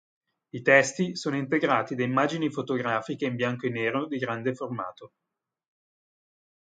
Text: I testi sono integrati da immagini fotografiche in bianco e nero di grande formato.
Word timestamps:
I 0.49 0.63
testi 0.63 1.15
sono 1.15 1.35
integrati 1.37 1.93
da 1.93 2.01
immagini 2.03 2.49
fotografiche 2.49 3.25
in 3.27 3.35
bianco 3.35 3.67
e 3.67 3.69
nero 3.69 4.07
di 4.07 4.17
grande 4.17 4.55
formato. 4.55 5.11